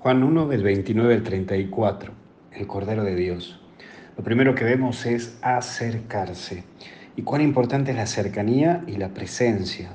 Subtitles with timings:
[0.00, 2.12] Juan 1 del 29 al 34,
[2.52, 3.60] el Cordero de Dios.
[4.16, 6.62] Lo primero que vemos es acercarse.
[7.16, 9.90] Y cuán importante es la cercanía y la presencia.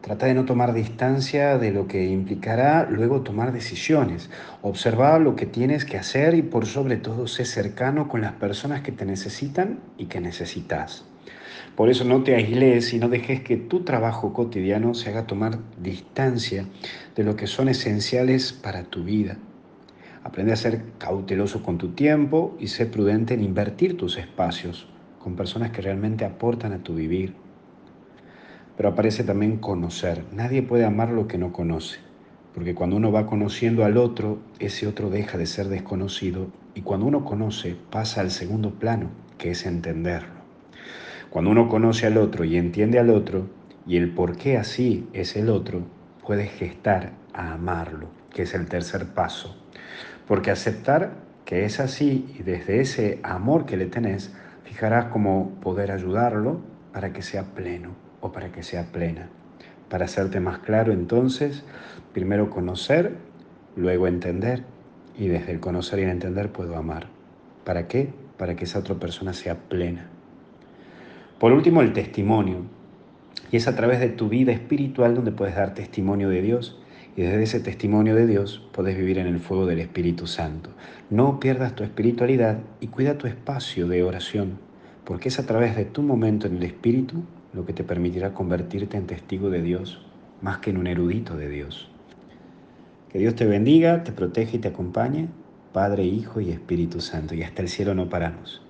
[0.00, 4.30] Trata de no tomar distancia de lo que implicará luego tomar decisiones.
[4.62, 8.80] Observa lo que tienes que hacer y por sobre todo sé cercano con las personas
[8.80, 11.04] que te necesitan y que necesitas.
[11.76, 15.58] Por eso no te aisles y no dejes que tu trabajo cotidiano se haga tomar
[15.76, 16.66] distancia
[17.16, 19.36] de lo que son esenciales para tu vida.
[20.24, 24.88] Aprende a ser cauteloso con tu tiempo y sé prudente en invertir tus espacios
[25.18, 27.34] con personas que realmente aportan a tu vivir.
[28.76, 30.24] Pero aparece también conocer.
[30.32, 31.98] Nadie puede amar lo que no conoce,
[32.54, 37.06] porque cuando uno va conociendo al otro, ese otro deja de ser desconocido y cuando
[37.06, 40.42] uno conoce pasa al segundo plano, que es entenderlo.
[41.30, 43.46] Cuando uno conoce al otro y entiende al otro,
[43.86, 45.82] y el por qué así es el otro,
[46.24, 49.56] puede gestar a amarlo, que es el tercer paso.
[50.26, 51.12] Porque aceptar
[51.44, 56.60] que es así y desde ese amor que le tenés, fijarás cómo poder ayudarlo
[56.92, 59.28] para que sea pleno o para que sea plena.
[59.88, 61.64] Para hacerte más claro entonces,
[62.12, 63.16] primero conocer,
[63.76, 64.64] luego entender
[65.16, 67.08] y desde el conocer y el entender puedo amar.
[67.64, 68.12] ¿Para qué?
[68.38, 70.08] Para que esa otra persona sea plena.
[71.38, 72.62] Por último, el testimonio.
[73.54, 76.76] Y es a través de tu vida espiritual donde puedes dar testimonio de Dios.
[77.16, 80.70] Y desde ese testimonio de Dios puedes vivir en el fuego del Espíritu Santo.
[81.08, 84.58] No pierdas tu espiritualidad y cuida tu espacio de oración,
[85.04, 88.96] porque es a través de tu momento en el Espíritu lo que te permitirá convertirte
[88.96, 90.04] en testigo de Dios,
[90.42, 91.88] más que en un erudito de Dios.
[93.12, 95.28] Que Dios te bendiga, te protege y te acompañe,
[95.72, 97.36] Padre, Hijo y Espíritu Santo.
[97.36, 98.62] Y hasta el cielo no paramos.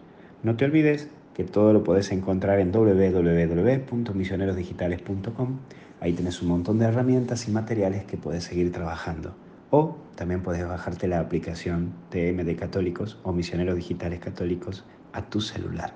[0.42, 5.58] No te olvides que todo lo puedes encontrar en www.misionerosdigitales.com.
[6.00, 9.34] Ahí tienes un montón de herramientas y materiales que puedes seguir trabajando.
[9.70, 15.94] O también puedes bajarte la aplicación TM Católicos o Misioneros Digitales Católicos a tu celular.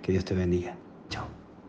[0.00, 0.76] Que Dios te bendiga.
[1.10, 1.41] Chao.